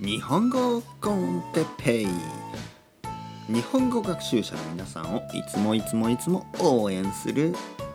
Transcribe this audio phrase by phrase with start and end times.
[0.00, 2.06] 日本語コンテペイ。
[3.48, 7.52] 日本語学習者の皆さんをいつもいつもいつも応援する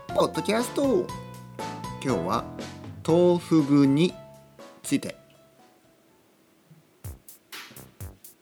[0.09, 1.07] ポッドキャスト
[2.03, 2.43] 今日は
[3.07, 4.13] 豆腐具に
[4.83, 5.15] ついて。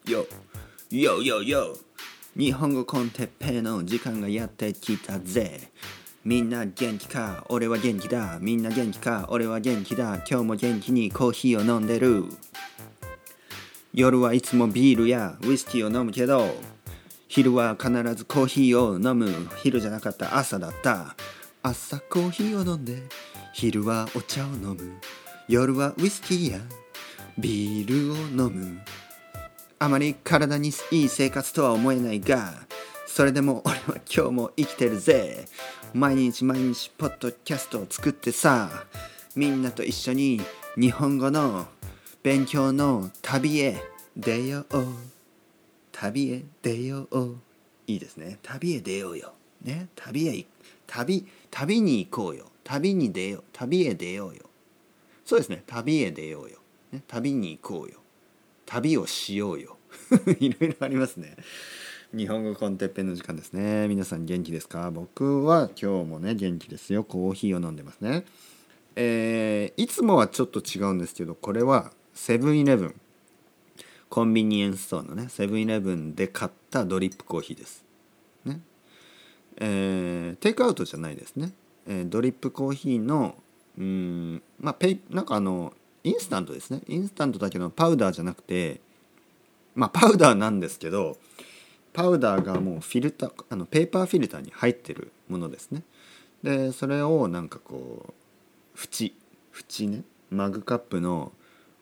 [0.07, 0.25] よ
[0.89, 1.78] よよよ
[2.36, 5.70] 日本語コンテッペイの時間がやってきたぜ。
[6.25, 7.46] みんな元気か？
[7.48, 8.39] 俺は元気だ。
[8.41, 9.28] みんな元気か？
[9.30, 10.16] 俺は元気だ。
[10.28, 12.25] 今日も元気にコーヒーを飲んでる。
[13.94, 16.47] 夜はいつもビールやウイスキーを飲むけど
[17.28, 19.50] 昼は必ずコーヒーを飲む。
[19.64, 21.15] 昼じゃなかった朝だった。
[21.64, 23.04] 朝コーヒーを飲んで
[23.54, 25.00] 昼はお茶を飲む。
[25.48, 26.60] 夜はウイスキーや
[27.38, 28.82] ビールを飲む。
[29.79, 32.53] あまり体にいい生活とは思えないが
[33.08, 35.45] それでも俺は今日も生きてるぜ。
[35.94, 38.70] 毎日毎日ポッドキャストを作ってさ
[39.38, 40.42] みんなと一緒に
[40.78, 41.66] 日本語の
[42.23, 44.86] 勉強の旅へ出よう
[45.92, 47.36] 旅へ出よう。
[47.88, 48.40] いいですね。
[48.44, 49.34] 旅へ出ようよ。
[49.64, 49.88] ね。
[49.95, 50.45] 旅へ
[50.86, 52.52] 旅旅に行こうよ。
[52.64, 53.44] 旅に出よう。
[53.54, 54.44] 旅へ出ようよ。
[55.26, 55.64] そうですね。
[55.66, 56.59] 旅へ出ようよ、
[56.92, 58.02] ね、旅に行こうよ。
[58.66, 59.78] 旅をしようよ。
[60.39, 61.38] いろいろありますね。
[62.14, 63.88] 日本語コンテッペンの時間ですね。
[63.88, 64.92] 皆さん元気ですか？
[64.92, 67.06] 僕は今日もね元気ですよ。
[67.06, 68.26] コーヒーを飲んでますね。
[68.98, 73.01] えー、いつもはちょっと違うんですけどこれはセブンイレブン。
[74.12, 77.86] コンビニエンスストアのねセブンイレブンで買ったドリップコーヒーです。
[78.44, 78.59] ね。
[79.56, 81.54] えー、テイクアウトじゃないですね、
[81.88, 83.36] えー、ドリップコーヒーの
[83.78, 85.72] うんまあペイなんかあの
[86.04, 86.82] インスタントですね。
[86.88, 88.82] インスタントだけどパウダーじゃなくて
[89.76, 91.17] まあパウダーなんですけど
[91.94, 95.84] パウダーがもうフィルターあのペーパーフィルターに入ってるものですね。
[96.44, 98.14] でそれをなんかこ
[98.76, 99.14] う縁
[99.54, 101.32] 縁ねマグカップの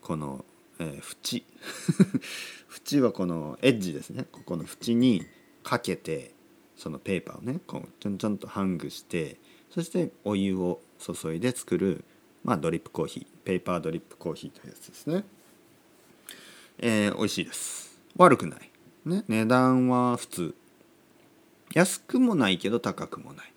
[0.02, 0.44] この、
[0.80, 1.44] えー、縁。
[2.98, 4.26] 縁はこのエッジですね。
[4.32, 5.26] ここの縁に
[5.64, 6.34] かけて
[6.76, 9.38] そのペーパーをねこうちょんちょんとハングして
[9.70, 12.04] そしてお湯を注いで作る、
[12.44, 13.26] まあ、ドリップコーヒー。
[13.44, 15.24] ペーパードリップコーヒーというやつですね、
[16.78, 18.00] えー、美味しいです。
[18.16, 18.70] 悪くない。
[19.06, 20.56] ね、値段は普通。
[21.74, 23.52] 安くもないけど高くもない。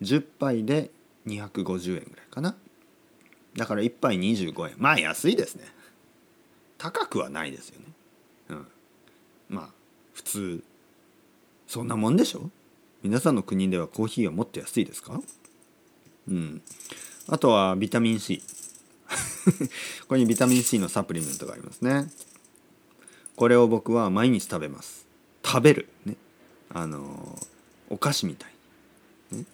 [0.00, 0.90] 10杯で
[1.26, 2.56] 250円ぐらいかな。
[3.56, 4.74] だから1杯25円。
[4.78, 5.64] まあ安いですね。
[6.78, 7.86] 高くはないですよね。
[8.50, 8.66] うん。
[9.48, 9.68] まあ
[10.14, 10.64] 普通
[11.66, 12.50] そんなもんでしょ？
[13.02, 15.20] 皆さんの国ではコーヒーはもっと安いですか？
[16.28, 16.62] うん。
[17.28, 18.42] あとはビタミン C
[20.02, 22.10] ここにビタミン C のサプリメントがありますね。
[23.36, 25.06] これを僕は毎日食べます。
[25.44, 25.88] 食べる。
[26.04, 26.16] ね。
[26.70, 27.38] あの
[27.88, 28.50] お菓子みたい、
[29.36, 29.44] ね。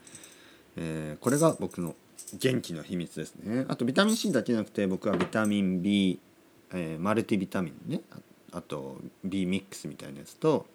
[0.77, 1.95] えー、これが僕の
[2.39, 3.67] 元気の秘密ですね。
[3.69, 6.19] あとビタミン C だけじゃなくて僕はビタミン B、
[6.73, 8.01] えー、マルティビタミンね。
[8.53, 10.67] あと B ミックスみたいなやつと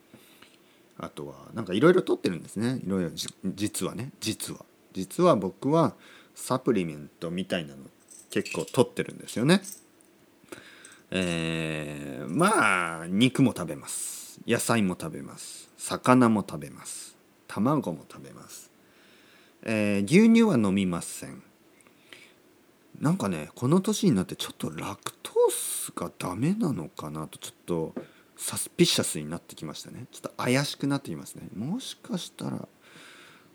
[0.98, 2.80] あとはなんかいろいろ取ってるんですね。
[2.84, 3.12] いろいろ
[3.46, 4.12] 実はね。
[4.20, 4.66] 実は。
[4.94, 5.94] 実は僕は
[6.34, 7.84] サプリメントみたいなの
[8.32, 9.62] 結構取ってるんですよね。
[11.12, 14.40] えー、まあ肉も食べます。
[14.48, 15.70] 野菜も食べます。
[15.78, 17.16] 魚も食べます。
[17.48, 18.70] 卵も食べます、
[19.64, 21.42] えー、牛乳は飲みません。
[23.00, 27.94] なんかねこの年になってちょっとラクトースがダメなのかなとちょっと
[28.36, 30.06] サスピシャスになってきましたね。
[30.12, 31.48] ちょっと怪しくなってきますね。
[31.56, 32.68] もしかしたら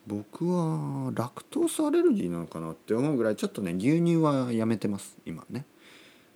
[0.07, 5.65] 僕はラクトースアレルギーなのかなって思うぐらいちょっとね牛乳はやめてます今ね。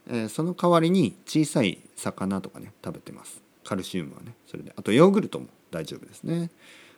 [0.09, 3.43] えー、その代わりに小さい魚とかね食べてます。
[3.65, 4.73] カルシウムはねそれで。
[4.77, 6.51] あとヨーグルトも大丈夫ですね。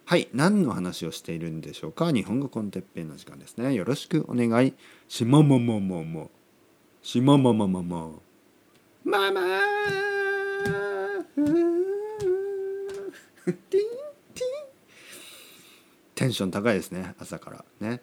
[0.08, 2.12] はい何の話をしているんでしょうか？
[2.12, 3.74] 日本語コンテッペンの時間ですね。
[3.74, 4.72] よろしくお願い
[5.06, 6.28] しままままま。
[7.02, 8.08] しままままま。
[9.04, 9.41] ママ
[16.14, 18.00] テンション高いですね朝からね、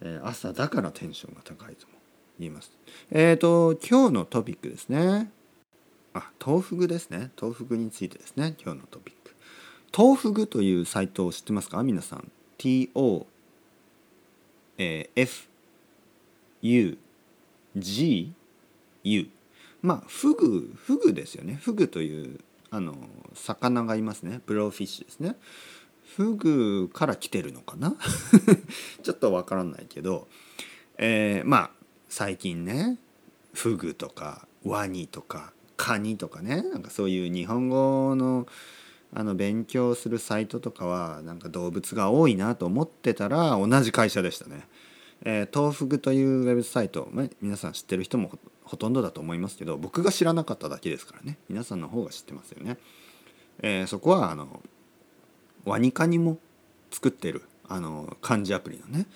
[0.00, 1.98] え、朝だからテンションが高いと思う
[2.40, 2.72] 言います。
[3.12, 5.30] えっ、ー、と今日のトピックですね。
[6.14, 7.30] あ豆腐ですね。
[7.40, 8.56] 豆腐についてですね。
[8.60, 9.23] 今日のトピック。
[9.96, 11.82] 豆腐具というサイトを知ってますか？
[11.84, 12.30] 皆さん。
[12.58, 13.26] TO、
[14.76, 15.46] えー、F
[16.62, 16.98] U
[17.76, 18.32] G
[19.04, 19.28] U
[19.82, 21.54] まあフグフグですよね。
[21.62, 22.96] フグというあの
[23.34, 24.40] 魚がいますね。
[24.46, 25.36] ブローフィッシュですね。
[26.16, 27.94] フグから来てるのかな？
[29.04, 30.26] ちょっとわからないけど、
[30.98, 31.70] えー、まあ
[32.08, 32.98] 最近ね
[33.52, 38.48] フグとかワニとかカニとかねなんかそういう日本語の
[39.14, 44.66] あの勉強するサイトとかはなんか動物が多いなと思ってたら同じ会社でしたね。
[45.22, 48.30] えー、豆腐具というウェブサイト、ま皆さん知ってる人も
[48.64, 52.76] ほとんどだと思いますけど僕が知らなかっただけですからね皆さんの方が知ってますよね。
[53.62, 54.60] えー、そこはあの
[55.64, 56.38] ワニカニも
[56.90, 59.06] 作ってるあの漢字アプリのね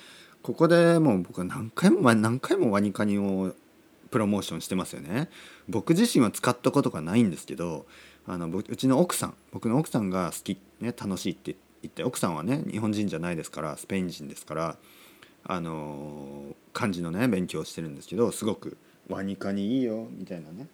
[0.42, 3.54] ここでもう僕は何回も何回もワニカニを
[4.10, 5.28] プロモーションしてますよね。
[5.69, 7.87] 僕自身は使ったことがないんですけど
[8.26, 14.76] あのうちの奥さん僕の奥さんが好き、ね、楽しいって言って奥さんはね日本人じゃないですからスペイン人ですから
[15.44, 18.76] あの漢字のね勉強してるんですけどすごく
[19.08, 20.66] 「ワニカニいいよ」みたいなね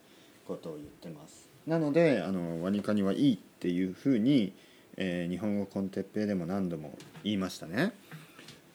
[0.45, 1.47] ことを言ってます。
[1.65, 4.53] なのであのワニカニはいいっていうふうに、
[4.97, 7.93] えー、日本語コンテッペイでも何度も言いましたね。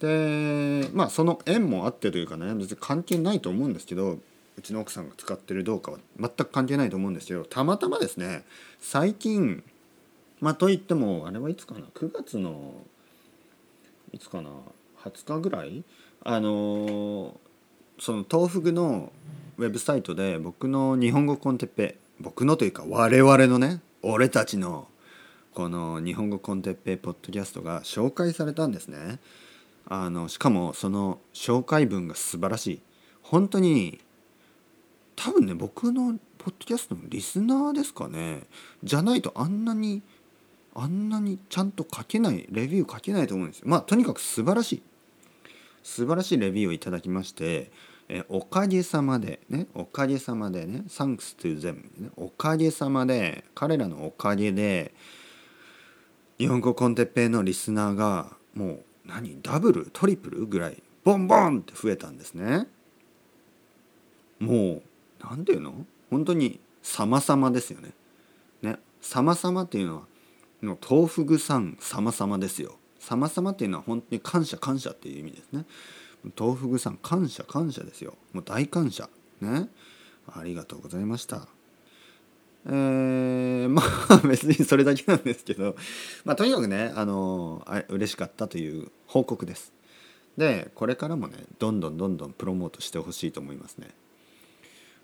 [0.01, 4.19] でまあその縁もあってというかね別に関係ないと思うんですけど
[4.61, 8.45] うちの奥さんが使ってるどうかは全く関係ないと思うんですけどたまたまですね
[8.79, 9.65] 最近
[10.39, 12.75] まあといってもあれはいつかな9月の
[14.13, 14.51] いつかな
[15.03, 15.83] 20日ぐらい
[16.25, 17.41] あの
[17.99, 19.13] その東福の
[19.57, 24.89] ウェブサイトで僕の日本語コンテッペ僕のというか我々のね俺たちの
[25.55, 29.19] この日本語コンテッペポッドキャストが紹介されたんですね。
[29.87, 32.81] あのしかもその紹介文が素晴らしい
[33.23, 34.01] 本当に
[35.23, 38.45] 多分ね僕のポッドキャストのリスナーですかね。
[38.83, 40.01] じゃないとあんなに
[40.75, 43.67] あんなにちゃんと書けないレビュー書けないと思うんですよ。
[43.69, 44.83] まあとにかく素晴らしい。
[45.83, 47.71] 素晴らしいレビューをいただきまして
[48.09, 54.95] えおかげさまでねおかげさまでね Thanks to them、ね、おかげさまで彼らのおかげで
[56.39, 62.67] 日本語コンテッペイのリスナーがもう何ダブルトリプルぐらいボンボンって増えたんですね。
[64.39, 64.83] もう
[65.23, 65.87] 何ていうの？
[66.11, 67.93] 本当に様々ですよね。
[68.63, 70.03] ね様々っていうのは
[70.63, 72.77] の豆腐具さん様々ですよ。
[72.99, 75.65] 様々っていうのは本当に感謝感謝っていう意味ですね。
[76.39, 78.15] 豆腐具さん感謝感謝ですよ。
[78.33, 79.09] もう大感謝。
[79.41, 79.69] ね。
[80.33, 81.49] ありがとうございました。
[82.67, 85.77] えー、 まあ別にそれだけなんですけど、
[86.25, 89.73] まあ、とにかくねあのあ嬉しかったという報告です。
[90.37, 93.89] でこれからもねどんどんどんどんプロモートしてほしいと思いますね。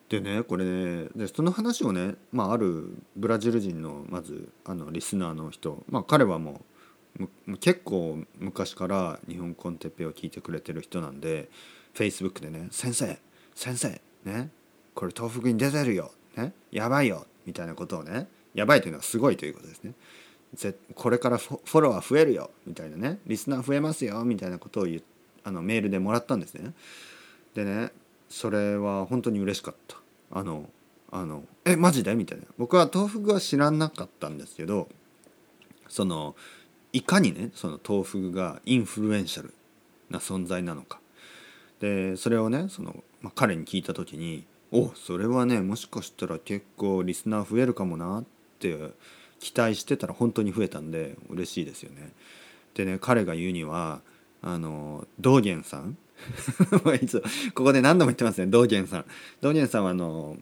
[0.09, 6.63] でねこれねでその話をね、まあ、あるブラジル人のまずあのリスナーの人、まあ、彼はも
[7.49, 11.49] う結構昔から日本コンテッペを聞いてくれてる人なんで
[11.95, 13.19] Facebook でね「先生
[13.55, 14.51] 先生ね
[14.95, 19.95] これ東北に出てるよ、ね、やばいよ」みたいなことをねやばいというのはすごいということですね。
[20.95, 25.03] これからフォロワー増えるよみたいなねリスナー増えますよみたいなことを言
[25.45, 26.73] あのメールでもらったんですね。
[27.55, 27.91] でね
[28.29, 29.97] それは本当に嬉しかった。
[30.31, 30.69] あの
[31.11, 32.15] あのえマジで？
[32.15, 32.45] みたいな。
[32.59, 34.89] 僕は豆腐は知らなかったんですけど
[35.89, 36.35] その
[36.93, 39.55] いかにねその豆腐がインフルエンシャル
[40.11, 41.01] な存在なのか。
[41.81, 48.25] でそれをねその、まあ、彼に聞いた時におそれはねもしかしたら結構リスナー増えるかもなっ
[48.59, 48.77] て
[49.39, 52.13] 期待してたら本当に増えたんで嬉しいですよね。
[52.75, 54.01] でね彼が言うには
[54.43, 55.97] あの道元さん
[57.01, 57.23] いつ
[57.55, 58.47] ここで何度も言ってますね。
[58.47, 59.05] 道元さん。
[59.41, 60.37] 道元さんはあの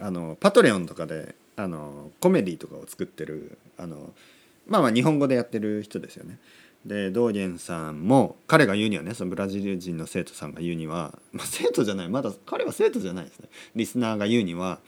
[0.00, 4.14] あのパトレオンとかであのコメディとかを作ってるあの
[4.66, 6.38] まあまあ日本語でやってる人ですよね。
[6.84, 12.08] で道元さんも彼が言うにはねそのブラジル人の生徒さんが言うには、まあ、生徒じゃない。
[12.08, 13.48] まだ彼は生徒じゃないですね。
[13.74, 14.80] リスナーが言うには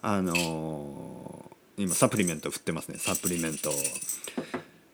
[0.00, 2.98] あの、今サプリメント振ってますね。
[2.98, 3.70] サプリメント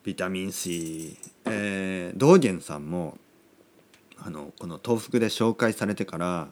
[0.02, 3.18] ビタミン C、えー、道元さんも
[4.18, 6.48] あのこの東福で紹介されてから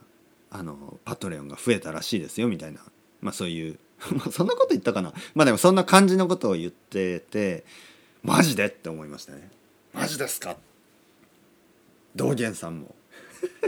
[0.50, 2.80] あのパトレオンが増えたらしいですよみたいな、
[3.20, 3.78] まあ、そういう
[4.30, 5.12] そんなこと言ったかな。
[5.34, 7.64] まあでもそんな感じのことを言ってて
[8.22, 8.66] マジで？
[8.66, 9.50] って思いましたね。
[9.94, 10.56] マジですか？
[12.16, 12.94] 道元さんも。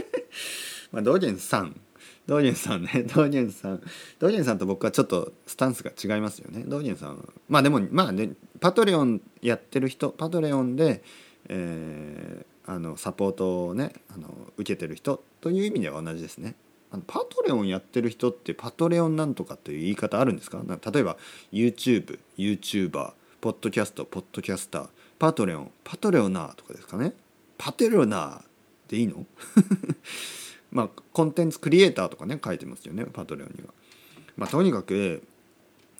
[0.91, 1.79] まあ道元さん。
[2.27, 3.05] 道元さんね。
[3.15, 3.81] 道元さん。
[4.19, 6.63] 道元さんと僕はちょっとスタンスが違いますよね。
[6.67, 7.33] 道元さん。
[7.47, 11.01] まあでもまあねパトレオンやってる人パトレオンで、
[11.47, 16.55] えー、あのサポートをねあの受けてる人という意味では同じですね。
[16.91, 20.61] あのパトレオンやってる人ってパトレオンなんとかという言い方あるんですか？
[20.91, 21.17] 例えば
[21.51, 27.13] YouTube、YouTuber、ポッドキャスト、ポッドキャスター、パトレオン、パトレオナーとかですかね？
[27.57, 29.25] パテレオナーでいいの？
[30.71, 33.73] まあコンテンツクリエイターとかね書いてますよねパトレオンには。
[34.37, 35.23] まあとにかく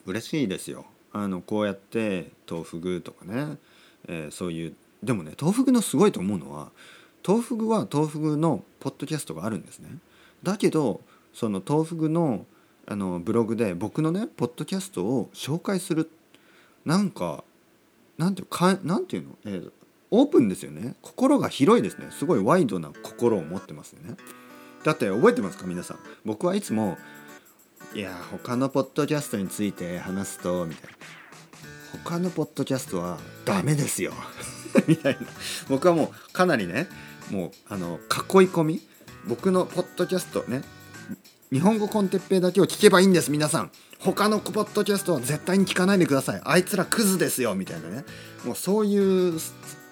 [0.05, 0.85] 嬉しいですよ。
[1.13, 3.57] あのこうやって豆腐具とかね、
[4.07, 4.75] えー、そういう
[5.05, 6.71] でもね豆腐のすごいと思うのは
[7.25, 9.89] 豆腐は豆腐のポッドキャストがあるんですね。
[10.43, 11.01] だけど
[11.33, 12.45] その豆腐の
[12.87, 16.09] あのブログで僕のねポッドキャストを紹介する
[16.85, 17.43] なんか
[18.17, 19.71] なんていうかなんていうの、えー、
[20.11, 24.17] オープンですよね心が広いですねすごいワイドな心を持ってますよね。
[24.83, 26.97] だって覚えてますか皆さん僕はいつも
[27.95, 30.97] いや他のポッドキャストについて話すとみたいな
[32.03, 34.13] 他のポッドキャストはダメですよ。
[34.87, 35.27] みたいな。
[35.69, 36.87] 僕はもうかなりね
[37.29, 38.81] もうあの囲い込み。
[39.27, 40.61] 僕のポッドキャストね
[41.51, 43.71] 日本語コンテッペイだけを聞けばいいんです皆さん。
[43.99, 46.41] 他のポッドキャストは絶対に聞かないでください。
[46.43, 48.03] あいつらクズですよみたいなね。
[48.43, 49.39] もうそういう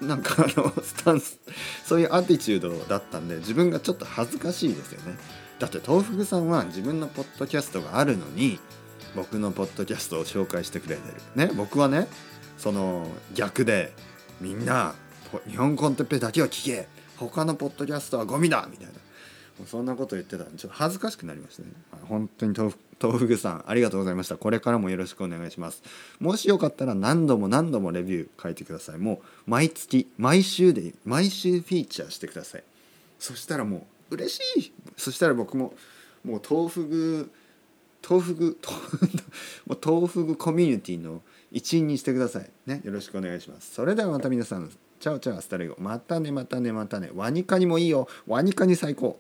[0.02, 1.40] なんかあの スタンス。
[1.86, 5.18] そういうアティチュードだったんで自分がちょっと恥ずかしいですよね。
[5.60, 8.60] だって東福さんは自分のポッドキャストがあるのに
[9.16, 11.02] 僕のポッドキャストを紹介してくれて
[11.36, 11.48] る。
[11.48, 12.08] ね僕はね
[12.58, 13.94] その逆で
[14.42, 14.96] みんな
[15.48, 16.88] 日本コンテッペだけは聞け。
[17.18, 18.94] 他のポッドキャストはゴミだみたいな。
[18.94, 21.70] もうそんなこと言ってたちょっと恥ずかしくなりましたね。
[22.10, 24.36] 本当に豆腐さんありがとうございました。
[24.36, 25.84] これからもよろしくお願いします。
[26.20, 28.98] もしよかったら何度も何度もレビュー書いてください。
[28.98, 32.64] もう毎月毎週で毎週フィーチャーしてください。
[33.20, 34.74] そしたらもう嬉しい。
[34.98, 35.74] そしたら僕も
[36.26, 37.32] もう豆腐具
[38.08, 38.58] 豆腐具
[39.66, 42.50] もう豆腐具コミュニティの一員にしてください。
[42.66, 42.82] ね。
[42.84, 43.74] よろしくお願いします。
[43.74, 44.70] それではまた皆さん。
[45.00, 45.76] チャオチャオスタレゴ。
[45.80, 47.12] またねまたねまたね。
[47.14, 48.08] ワニカニもいいよ。
[48.26, 49.20] ワニカニ最高。